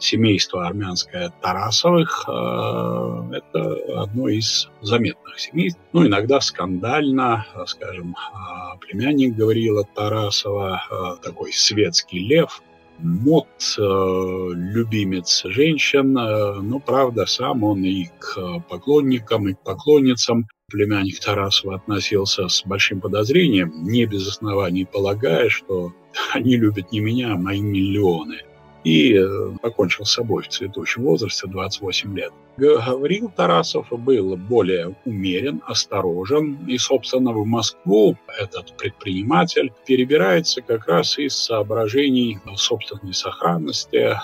семейство 0.00 0.66
армянское 0.66 1.32
Тарасовых. 1.40 2.24
Э, 2.26 3.30
это 3.32 4.02
одно 4.02 4.26
из 4.26 4.68
заметных 4.82 5.38
семейств. 5.38 5.80
Ну, 5.92 6.04
иногда 6.04 6.40
скандально, 6.40 7.46
скажем, 7.66 8.16
э, 8.16 8.78
племянник 8.80 9.36
Гавриила 9.36 9.84
Тарасова, 9.94 11.20
такой 11.22 11.52
светский 11.52 12.18
лев– 12.18 12.64
мод, 13.02 13.48
э, 13.78 13.82
любимец 14.52 15.42
женщин, 15.44 16.16
э, 16.16 16.60
но, 16.60 16.80
правда, 16.80 17.26
сам 17.26 17.64
он 17.64 17.84
и 17.84 18.06
к 18.18 18.60
поклонникам, 18.68 19.48
и 19.48 19.54
к 19.54 19.62
поклонницам. 19.62 20.46
Племянник 20.70 21.18
Тарасова 21.18 21.76
относился 21.76 22.48
с 22.48 22.62
большим 22.64 23.00
подозрением, 23.00 23.72
не 23.82 24.06
без 24.06 24.28
оснований 24.28 24.84
полагая, 24.84 25.48
что 25.48 25.92
они 26.32 26.56
любят 26.56 26.92
не 26.92 27.00
меня, 27.00 27.32
а 27.32 27.36
мои 27.36 27.60
миллионы 27.60 28.42
и 28.84 29.14
э, 29.14 29.26
покончил 29.60 30.04
с 30.04 30.12
собой 30.12 30.44
в 30.44 30.48
цветущем 30.48 31.02
возрасте 31.02 31.46
28 31.46 32.16
лет. 32.16 32.32
Говорил 32.56 33.30
Тарасов 33.34 33.88
был 33.90 34.36
более 34.36 34.94
умерен, 35.04 35.62
осторожен, 35.66 36.66
и, 36.66 36.76
собственно, 36.78 37.32
в 37.32 37.46
Москву 37.46 38.16
этот 38.38 38.76
предприниматель 38.76 39.72
перебирается 39.86 40.60
как 40.60 40.86
раз 40.86 41.18
из 41.18 41.36
соображений 41.36 42.38
собственной 42.56 43.14
сохранности, 43.14 44.14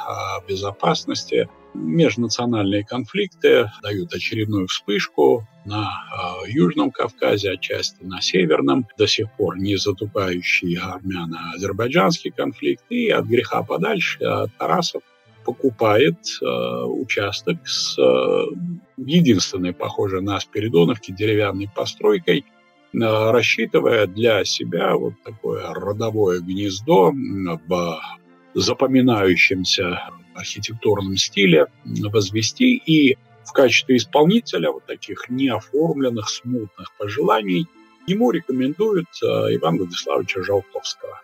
безопасности, 0.46 1.48
межнациональные 1.76 2.84
конфликты 2.84 3.70
дают 3.82 4.12
очередную 4.14 4.66
вспышку 4.66 5.46
на 5.64 5.88
э, 5.88 6.50
Южном 6.50 6.90
Кавказе, 6.90 7.52
отчасти 7.52 8.02
на 8.02 8.20
Северном, 8.20 8.86
до 8.98 9.06
сих 9.06 9.30
пор 9.36 9.58
не 9.58 9.76
затупающий 9.76 10.76
армяно-азербайджанский 10.76 12.30
конфликт. 12.30 12.84
И 12.88 13.08
от 13.08 13.26
греха 13.26 13.62
подальше 13.62 14.18
Тарасов 14.58 15.02
покупает 15.46 16.18
э, 16.42 16.44
участок 16.44 17.66
с 17.66 17.96
э, 17.98 18.46
единственной, 18.96 19.72
похожей 19.72 20.20
на 20.20 20.40
Спиридоновке, 20.40 21.12
деревянной 21.12 21.70
постройкой, 21.74 22.40
э, 22.40 22.98
рассчитывая 23.30 24.06
для 24.08 24.44
себя 24.44 24.96
вот 24.96 25.14
такое 25.24 25.72
родовое 25.72 26.40
гнездо 26.40 27.12
в 27.68 28.00
запоминающемся 28.54 30.10
архитектурном 30.36 31.16
стиле 31.16 31.66
возвести 31.84 32.76
и 32.76 33.16
в 33.44 33.52
качестве 33.52 33.96
исполнителя 33.96 34.70
вот 34.72 34.86
таких 34.86 35.28
неоформленных, 35.28 36.28
смутных 36.28 36.92
пожеланий 36.98 37.66
ему 38.06 38.30
рекомендуют 38.30 39.08
Ивана 39.22 39.78
Владиславовича 39.78 40.42
Жалтовского. 40.42 41.20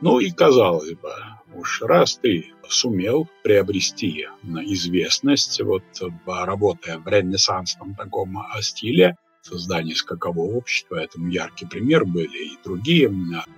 Ну 0.00 0.18
и 0.20 0.30
казалось 0.30 0.92
бы, 0.92 1.10
уж 1.54 1.82
раз 1.82 2.18
ты 2.18 2.52
сумел 2.68 3.28
приобрести 3.42 4.26
известность, 4.44 5.60
вот 5.62 5.84
работая 6.26 6.98
в 6.98 7.08
ренессансном 7.08 7.94
таком 7.94 8.36
стиле, 8.60 9.16
создания 9.46 9.94
скакового 9.94 10.56
общества. 10.56 10.96
Этому 10.96 11.28
яркий 11.28 11.66
пример 11.66 12.04
были 12.04 12.54
и 12.54 12.58
другие 12.64 13.08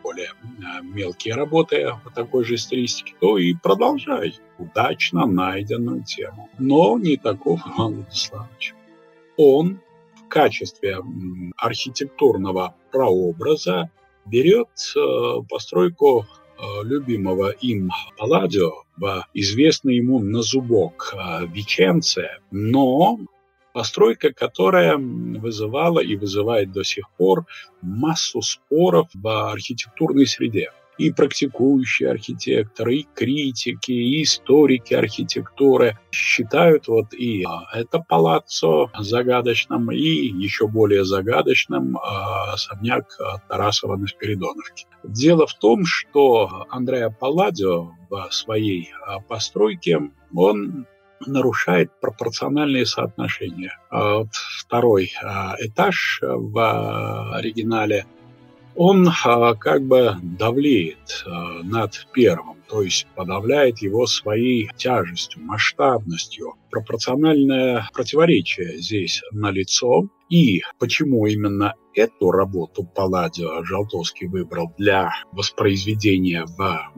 более 0.03 0.31
мелкие 0.83 1.35
работы 1.35 1.95
по 2.05 2.11
такой 2.11 2.45
же 2.45 2.57
стилистике, 2.57 3.15
то 3.21 3.39
и 3.39 3.55
продолжай 3.55 4.39
удачно 4.59 5.27
найденную 5.27 6.05
тему. 6.05 6.51
Но 6.59 6.99
не 6.99 7.17
таков 7.17 7.61
Иван 7.67 7.95
Владиславович. 8.03 8.75
Он 9.37 9.81
в 10.17 10.29
качестве 10.29 10.99
архитектурного 11.57 12.75
прообраза 12.91 13.91
берет 14.27 14.69
э, 14.95 15.43
постройку 15.49 16.27
э, 16.27 16.85
любимого 16.85 17.51
им 17.51 17.91
Палладио 18.17 18.83
известный 19.35 19.97
ему 19.97 20.19
на 20.19 20.43
зубок 20.43 21.15
э, 21.15 21.47
Веченце, 21.47 22.39
но 22.51 23.19
Постройка, 23.79 24.33
которая 24.33 24.97
вызывала 24.99 26.01
и 26.01 26.17
вызывает 26.17 26.73
до 26.73 26.83
сих 26.83 27.09
пор 27.17 27.47
массу 27.81 28.43
споров 28.43 29.07
в 29.15 29.53
архитектурной 29.53 30.27
среде. 30.27 30.73
И 30.99 31.13
практикующие 31.13 32.11
архитекторы, 32.11 32.97
и 32.97 33.07
критики, 33.15 33.93
и 33.93 34.25
историки 34.25 34.95
архитектуры 34.95 35.97
считают 36.11 36.89
вот 36.89 37.15
и 37.15 37.47
это 37.73 38.01
палаццо 38.01 38.91
загадочным, 38.99 39.93
и 39.93 40.09
еще 40.43 40.67
более 40.67 41.05
загадочным 41.05 41.99
а, 41.99 42.55
особняк 42.55 43.17
Тарасова 43.49 43.95
на 43.95 44.09
Спиридоновке. 44.09 44.87
Дело 45.05 45.47
в 45.47 45.55
том, 45.55 45.85
что 45.85 46.67
Андреа 46.69 47.11
Палладио 47.11 47.93
в 48.11 48.29
своей 48.33 48.91
а, 49.07 49.21
постройке, 49.21 50.01
он 50.35 50.85
нарушает 51.27 51.91
пропорциональные 52.01 52.87
соотношения. 52.87 53.79
А 53.91 54.25
второй 54.59 55.13
а, 55.23 55.57
этаж 55.59 56.21
в 56.23 57.35
оригинале, 57.37 58.07
он 58.75 59.09
а, 59.09 59.55
как 59.55 59.83
бы 59.83 60.17
давлеет 60.23 61.25
над 61.65 62.07
первым, 62.13 62.57
то 62.69 62.83
есть 62.83 63.07
подавляет 63.15 63.79
его 63.79 64.07
своей 64.07 64.71
тяжестью, 64.77 65.43
масштабностью. 65.43 66.55
Пропорциональное 66.71 67.89
противоречие 67.93 68.79
здесь 68.79 69.23
налицо. 69.33 70.09
И 70.29 70.63
почему 70.79 71.27
именно 71.27 71.75
эту 71.95 72.31
работу 72.31 72.85
Палладио 72.85 73.65
Жалтовский 73.65 74.27
выбрал 74.29 74.73
для 74.77 75.11
воспроизведения 75.33 76.45
в 76.47 76.93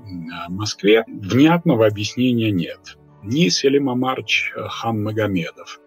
Москве, 0.49 1.05
внятного 1.07 1.87
объяснения 1.87 2.51
нет 2.51 2.97
ни 3.23 3.49
Селим 3.49 3.89
Амарч 3.89 4.53
э, 4.55 4.63
Хан 4.69 5.03
Магомедов. 5.03 5.81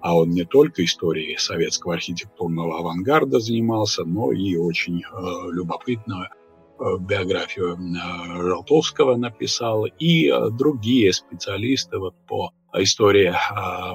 А 0.00 0.16
он 0.16 0.30
не 0.30 0.44
только 0.44 0.84
историей 0.84 1.36
советского 1.38 1.94
архитектурного 1.94 2.78
авангарда 2.78 3.40
занимался, 3.40 4.04
но 4.04 4.32
и 4.32 4.56
очень 4.56 5.02
э, 5.02 5.50
любопытную 5.50 6.28
э, 6.78 6.84
биографию 7.00 7.74
э, 7.74 8.48
Жалтовского 8.48 9.16
написал, 9.16 9.86
и 9.86 10.32
другие 10.52 11.12
специалисты 11.12 11.98
вот 11.98 12.14
по 12.26 12.52
истории 12.74 13.34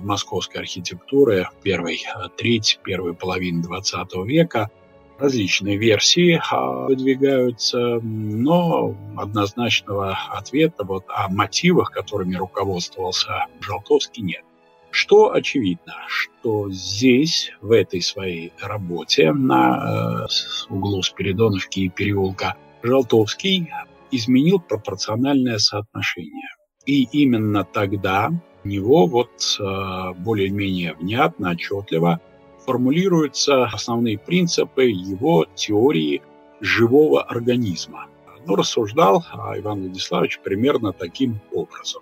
московской 0.02 0.62
архитектуры 0.62 1.48
первой 1.62 2.00
треть, 2.38 2.80
первой 2.84 3.14
половины 3.14 3.62
XX 3.62 4.26
века 4.26 4.72
Различные 5.20 5.78
версии 5.78 6.42
а, 6.52 6.88
выдвигаются, 6.88 8.00
но 8.02 8.96
однозначного 9.16 10.18
ответа 10.32 10.84
вот 10.84 11.06
о 11.08 11.30
мотивах, 11.30 11.92
которыми 11.92 12.36
руководствовался 12.36 13.46
Жалтовский, 13.62 14.24
нет. 14.24 14.44
Что 14.90 15.34
очевидно, 15.34 15.94
что 16.08 16.70
здесь, 16.72 17.52
в 17.62 17.72
этой 17.72 18.02
своей 18.02 18.54
работе 18.62 19.34
на 19.34 20.28
э, 20.30 20.74
углу 20.74 21.02
Спиридоновки 21.02 21.80
и 21.80 21.90
переулка, 21.90 22.56
Жалтовский 22.84 23.72
изменил 24.12 24.60
пропорциональное 24.60 25.58
соотношение. 25.58 26.50
И 26.86 27.04
именно 27.12 27.64
тогда 27.64 28.32
у 28.64 28.68
него 28.68 29.08
вот 29.08 29.32
э, 29.60 30.14
более-менее 30.20 30.94
внятно, 30.94 31.52
отчетливо 31.52 32.22
формулируются 32.66 33.66
основные 33.66 34.18
принципы 34.18 34.86
его 34.86 35.46
теории 35.56 36.22
живого 36.60 37.22
организма. 37.24 38.08
Но 38.46 38.56
рассуждал 38.56 39.24
Иван 39.58 39.82
Владиславович 39.82 40.40
примерно 40.44 40.92
таким 40.94 41.40
образом. 41.52 42.02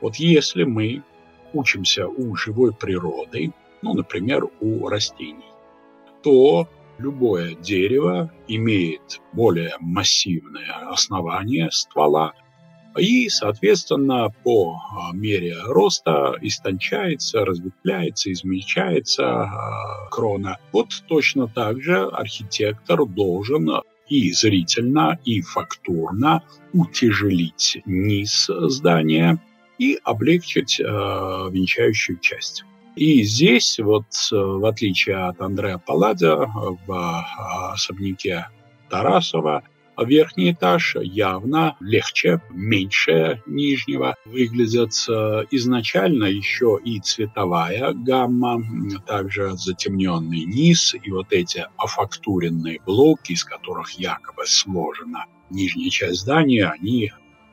Вот 0.00 0.16
если 0.16 0.64
мы 0.64 1.02
учимся 1.52 2.06
у 2.06 2.34
живой 2.36 2.72
природы, 2.72 3.52
ну, 3.82 3.94
например, 3.94 4.48
у 4.60 4.88
растений, 4.88 5.52
то 6.22 6.68
любое 6.98 7.54
дерево 7.54 8.32
имеет 8.48 9.20
более 9.32 9.74
массивное 9.80 10.90
основание 10.90 11.70
ствола, 11.70 12.34
и, 12.98 13.28
соответственно, 13.28 14.28
по 14.42 14.74
а, 14.74 15.12
мере 15.12 15.56
роста 15.66 16.34
истончается, 16.40 17.44
разветвляется, 17.44 18.32
измельчается 18.32 19.42
а, 19.42 20.08
крона. 20.10 20.58
Вот 20.72 20.88
точно 21.08 21.48
так 21.48 21.82
же 21.82 22.04
архитектор 22.04 23.06
должен 23.06 23.68
и 24.08 24.32
зрительно, 24.32 25.18
и 25.24 25.40
фактурно 25.40 26.42
утяжелить 26.72 27.78
низ 27.86 28.48
здания, 28.48 29.40
и 29.78 29.98
облегчить 30.04 30.80
э, 30.80 30.84
венчающую 30.84 32.18
часть. 32.20 32.64
И 32.94 33.22
здесь, 33.24 33.78
вот 33.78 34.06
в 34.30 34.64
отличие 34.64 35.16
от 35.16 35.40
Андреа 35.40 35.78
Палладио, 35.78 36.46
в 36.86 36.90
э, 36.90 37.72
особняке 37.72 38.46
Тарасова, 38.88 39.64
верхний 40.04 40.52
этаж 40.52 40.96
явно 41.00 41.76
легче, 41.80 42.40
меньше 42.50 43.42
нижнего. 43.46 44.16
Выглядит 44.24 44.92
изначально 45.50 46.24
еще 46.24 46.78
и 46.84 47.00
цветовая 47.00 47.92
гамма, 47.92 48.62
также 49.06 49.56
затемненный 49.56 50.44
низ 50.44 50.94
и 50.94 51.10
вот 51.10 51.32
эти 51.32 51.66
офактуренные 51.76 52.80
блоки, 52.84 53.32
из 53.32 53.44
которых 53.44 53.90
якобы 53.92 54.46
сложена 54.46 55.26
нижняя 55.50 55.90
часть 55.90 56.20
здания, 56.20 56.66
они 56.66 57.12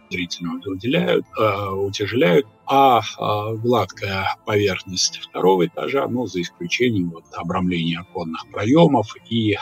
зрительно 0.09 0.59
уделяют, 0.65 1.25
э, 1.39 1.69
утяжеляют, 1.69 2.45
а 2.67 2.99
э, 2.99 3.55
гладкая 3.57 4.35
поверхность 4.45 5.19
второго 5.19 5.65
этажа, 5.65 6.07
ну, 6.07 6.27
за 6.27 6.41
исключением 6.41 7.09
вот 7.09 7.25
обрамления 7.33 7.99
оконных 7.99 8.47
проемов 8.51 9.15
и 9.29 9.53
э, 9.53 9.57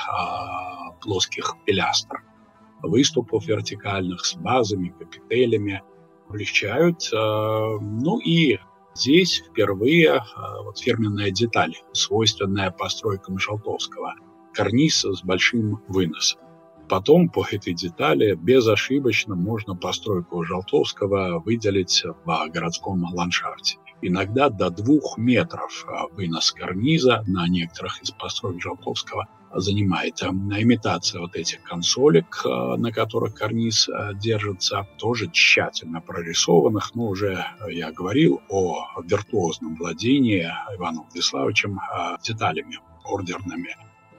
плоских 1.01 1.55
пилястр, 1.65 2.21
выступов 2.81 3.45
вертикальных 3.47 4.25
с 4.25 4.35
базами, 4.35 4.93
капителями, 4.97 5.81
облегчают. 6.27 7.09
Э, 7.13 7.77
ну 7.79 8.19
и 8.19 8.59
здесь 8.95 9.43
впервые 9.49 10.15
э, 10.15 10.21
вот 10.63 10.79
фирменная 10.79 11.31
деталь, 11.31 11.75
свойственная 11.93 12.71
постройкам 12.71 13.37
Шалтовского, 13.37 14.15
карниз 14.53 15.03
с 15.03 15.23
большим 15.23 15.81
выносом 15.87 16.41
потом 16.91 17.29
по 17.29 17.45
этой 17.49 17.73
детали 17.73 18.35
безошибочно 18.35 19.33
можно 19.33 19.77
постройку 19.77 20.43
Жалтовского 20.43 21.39
выделить 21.39 22.03
в 22.25 22.49
городском 22.49 23.01
ландшафте. 23.13 23.77
Иногда 24.01 24.49
до 24.49 24.69
двух 24.69 25.17
метров 25.17 25.85
вынос 26.11 26.51
карниза 26.51 27.23
на 27.27 27.47
некоторых 27.47 28.01
из 28.01 28.11
построек 28.11 28.61
Жалтовского 28.61 29.29
занимает. 29.53 30.21
Имитация 30.23 31.21
вот 31.21 31.35
этих 31.35 31.61
консолек, 31.63 32.43
на 32.45 32.91
которых 32.91 33.35
карниз 33.35 33.89
держится, 34.15 34.87
тоже 34.97 35.29
тщательно 35.31 36.01
прорисованных. 36.01 36.95
Но 36.95 37.07
уже 37.07 37.45
я 37.69 37.91
говорил 37.91 38.41
о 38.49 38.85
виртуозном 39.03 39.75
владении 39.75 40.47
Иваном 40.75 41.05
Владиславовичем 41.09 41.79
деталями 42.23 42.79
ордерными 43.03 43.75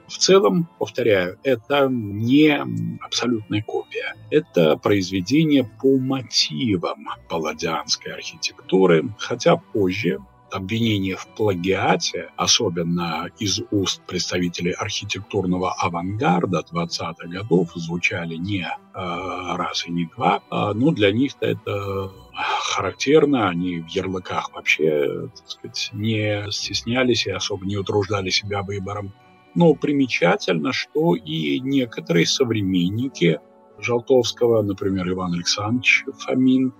в 0.07 0.17
целом, 0.17 0.69
повторяю, 0.79 1.39
это 1.43 1.87
не 1.89 2.61
абсолютная 3.01 3.63
копия. 3.63 4.15
Это 4.29 4.77
произведение 4.77 5.63
по 5.63 5.97
мотивам 5.97 7.07
палладианской 7.29 8.13
архитектуры, 8.13 9.09
хотя 9.17 9.55
позже 9.55 10.19
обвинения 10.53 11.15
в 11.15 11.27
плагиате, 11.35 12.29
особенно 12.35 13.29
из 13.39 13.61
уст 13.71 14.01
представителей 14.05 14.71
архитектурного 14.71 15.73
авангарда 15.73 16.63
20-х 16.71 17.27
годов, 17.27 17.71
звучали 17.75 18.35
не 18.35 18.61
э, 18.61 18.67
раз 18.93 19.85
и 19.87 19.91
не 19.91 20.05
два, 20.05 20.37
э, 20.37 20.71
но 20.73 20.91
для 20.91 21.11
них 21.11 21.33
это 21.39 22.11
характерно, 22.33 23.49
они 23.49 23.79
в 23.79 23.87
ярлыках 23.87 24.51
вообще, 24.53 25.29
так 25.35 25.49
сказать, 25.49 25.89
не 25.93 26.51
стеснялись 26.51 27.27
и 27.27 27.31
особо 27.31 27.65
не 27.65 27.77
утруждали 27.77 28.29
себя 28.29 28.63
выбором. 28.63 29.13
Но 29.55 29.75
примечательно, 29.75 30.73
что 30.73 31.15
и 31.15 31.59
некоторые 31.59 32.25
современники 32.25 33.39
Жалтовского, 33.79 34.61
например, 34.61 35.09
Иван 35.09 35.33
Александрович 35.33 36.05
Фомин, 36.19 36.73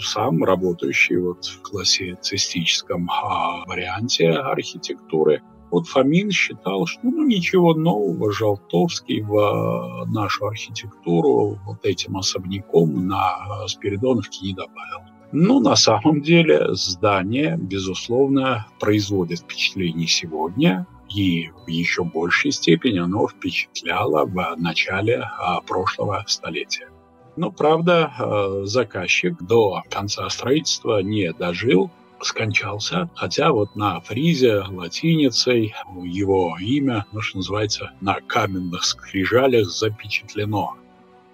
сам 0.00 0.44
работающий 0.44 1.16
вот 1.18 1.44
в 1.44 1.62
классицистическом 1.62 3.10
а, 3.10 3.64
варианте 3.66 4.30
архитектуры, 4.30 5.42
вот 5.70 5.86
Фомин 5.86 6.30
считал, 6.30 6.86
что 6.86 7.00
ну, 7.02 7.26
ничего 7.26 7.74
нового 7.74 8.32
Жалтовский 8.32 9.22
в 9.22 10.06
нашу 10.06 10.46
архитектуру 10.46 11.58
вот 11.66 11.84
этим 11.84 12.16
особняком 12.16 13.06
на 13.06 13.66
Спиридоновке 13.66 14.46
не 14.46 14.54
добавил. 14.54 15.00
Но 15.30 15.60
на 15.60 15.76
самом 15.76 16.22
деле 16.22 16.74
здание, 16.74 17.58
безусловно, 17.60 18.66
производит 18.80 19.40
впечатление 19.40 20.06
сегодня, 20.06 20.86
и 21.14 21.50
в 21.66 21.68
еще 21.68 22.02
большей 22.02 22.50
степени 22.50 22.98
оно 22.98 23.28
впечатляло 23.28 24.24
в 24.24 24.56
начале 24.56 25.18
а, 25.38 25.60
прошлого 25.60 26.24
столетия. 26.26 26.88
Но, 27.38 27.52
правда, 27.52 28.12
а, 28.18 28.64
заказчик 28.64 29.40
до 29.40 29.84
конца 29.88 30.28
строительства 30.28 31.02
не 31.02 31.32
дожил, 31.32 31.88
скончался, 32.20 33.08
хотя 33.14 33.52
вот 33.52 33.76
на 33.76 34.00
фризе 34.00 34.64
латиницей 34.68 35.72
его 36.02 36.56
имя, 36.60 37.06
ну, 37.12 37.20
что 37.20 37.36
называется, 37.36 37.92
на 38.00 38.14
каменных 38.14 38.82
скрижалях 38.82 39.68
запечатлено. 39.68 40.74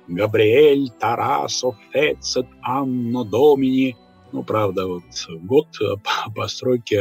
Габриэль 0.07 0.91
Тарасов 0.91 1.77
Фецет 1.95 2.49
Анно 2.61 3.25
Домини 3.25 3.97
ну, 4.33 4.43
правда, 4.43 4.87
вот 4.87 5.05
год 5.43 5.69
э, 5.81 5.95
постройки 6.35 7.01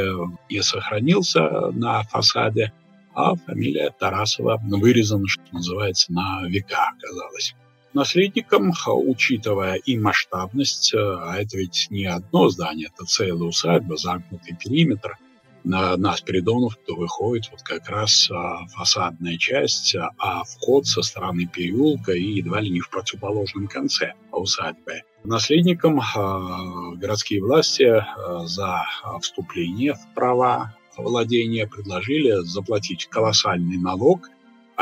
не 0.50 0.62
сохранился 0.62 1.72
на 1.72 2.04
фасаде, 2.04 2.72
а 3.14 3.36
фамилия 3.36 3.94
Тарасова 4.00 4.62
вырезана, 4.64 5.28
что 5.28 5.44
называется, 5.52 6.14
на 6.14 6.48
века 6.48 6.92
оказалась. 6.96 7.54
Наследником, 7.94 8.74
учитывая 8.88 9.76
и 9.76 9.98
масштабность, 9.98 10.94
э, 10.94 10.98
а 10.98 11.38
это 11.38 11.58
ведь 11.58 11.88
не 11.90 12.06
одно 12.06 12.50
здание, 12.50 12.90
это 12.94 13.06
целая 13.06 13.44
усадьба, 13.44 13.98
замкнутый 13.98 14.58
периметр, 14.58 15.18
на, 15.64 15.96
на 15.98 16.16
Спиридонов 16.16 16.78
то 16.86 16.96
выходит 16.96 17.50
вот 17.52 17.62
как 17.62 17.90
раз 17.90 18.30
а, 18.30 18.66
фасадная 18.68 19.38
часть, 19.38 19.96
а 20.18 20.44
вход 20.44 20.86
со 20.86 21.02
стороны 21.02 21.46
переулка 21.46 22.12
и 22.12 22.24
едва 22.24 22.60
ли 22.60 22.70
не 22.70 22.82
в 22.82 22.90
противоположном 22.90 23.68
конце 23.68 24.14
усадьбы. 24.32 25.02
Наследникам 25.24 26.02
а, 26.02 26.96
городские 26.96 27.42
власти 27.42 27.84
а, 27.84 28.46
за 28.46 28.84
вступление 29.22 29.94
в 29.94 30.14
права 30.14 30.76
владения 30.98 31.68
предложили 31.68 32.44
заплатить 32.44 33.08
колоссальный 33.08 33.78
налог. 33.78 34.30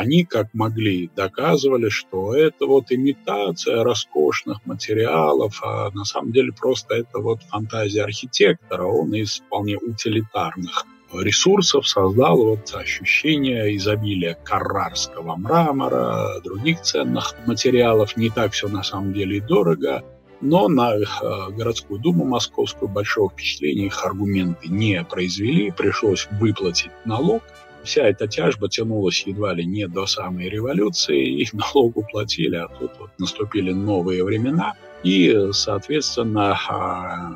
Они, 0.01 0.25
как 0.25 0.47
могли, 0.53 1.11
доказывали, 1.15 1.89
что 1.89 2.35
это 2.35 2.65
вот 2.65 2.91
имитация 2.91 3.83
роскошных 3.83 4.65
материалов, 4.65 5.61
а 5.63 5.91
на 5.91 6.05
самом 6.05 6.31
деле 6.31 6.51
просто 6.51 6.95
это 6.95 7.19
вот 7.19 7.43
фантазия 7.43 8.01
архитектора. 8.01 8.85
Он 8.85 9.13
из 9.13 9.41
вполне 9.41 9.77
утилитарных 9.77 10.87
ресурсов 11.13 11.87
создал 11.87 12.35
вот 12.43 12.73
ощущение 12.73 13.75
изобилия 13.75 14.33
каррарского 14.43 15.35
мрамора, 15.35 16.39
других 16.43 16.81
ценных 16.81 17.35
материалов. 17.45 18.17
Не 18.17 18.31
так 18.31 18.53
все 18.53 18.69
на 18.69 18.81
самом 18.81 19.13
деле 19.13 19.37
и 19.37 19.39
дорого. 19.41 20.03
Но 20.41 20.67
на 20.67 20.95
э, 20.95 21.05
городскую 21.51 21.99
думу 21.99 22.25
московскую 22.25 22.89
большого 22.89 23.29
впечатления 23.29 23.85
их 23.85 24.03
аргументы 24.03 24.69
не 24.69 25.03
произвели. 25.03 25.69
Пришлось 25.69 26.27
выплатить 26.31 26.89
налог. 27.05 27.43
Вся 27.83 28.03
эта 28.03 28.27
тяжба 28.27 28.69
тянулась 28.69 29.23
едва 29.25 29.53
ли 29.53 29.65
не 29.65 29.87
до 29.87 30.05
самой 30.05 30.49
революции, 30.49 31.41
и 31.41 31.47
налогу 31.53 32.05
платили, 32.09 32.55
а 32.55 32.67
тут 32.67 32.91
вот 32.99 33.09
наступили 33.17 33.71
новые 33.71 34.23
времена, 34.23 34.73
и, 35.03 35.49
соответственно, 35.51 36.57
а, 36.69 37.31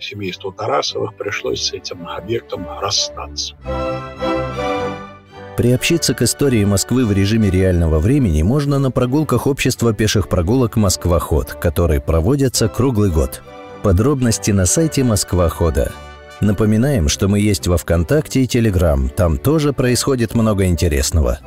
семейству 0.00 0.52
Тарасовых 0.52 1.14
пришлось 1.14 1.62
с 1.62 1.72
этим 1.72 2.08
объектом 2.08 2.66
расстаться. 2.80 3.54
Приобщиться 5.56 6.14
к 6.14 6.22
истории 6.22 6.64
Москвы 6.64 7.04
в 7.04 7.12
режиме 7.12 7.50
реального 7.50 7.98
времени 7.98 8.40
можно 8.40 8.78
на 8.78 8.90
прогулках 8.90 9.46
общества 9.46 9.92
пеших 9.92 10.28
прогулок 10.28 10.76
«Москва-ход», 10.76 11.52
которые 11.52 12.00
проводятся 12.00 12.68
круглый 12.68 13.10
год. 13.10 13.42
Подробности 13.82 14.52
на 14.52 14.64
сайте 14.64 15.04
«Москва-хода». 15.04 15.92
Напоминаем, 16.40 17.08
что 17.08 17.28
мы 17.28 17.38
есть 17.40 17.66
во 17.66 17.76
ВКонтакте 17.76 18.42
и 18.42 18.46
Телеграм, 18.46 19.10
там 19.10 19.36
тоже 19.36 19.72
происходит 19.72 20.34
много 20.34 20.64
интересного. 20.66 21.38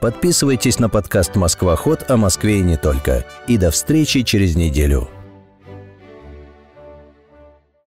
Подписывайтесь 0.00 0.78
на 0.78 0.88
подкаст 0.88 1.36
«Москва-ход» 1.36 2.10
о 2.10 2.16
Москве 2.16 2.58
и 2.58 2.62
не 2.62 2.76
только. 2.76 3.26
И 3.46 3.58
до 3.58 3.70
встречи 3.70 4.22
через 4.22 4.56
неделю. 4.56 5.08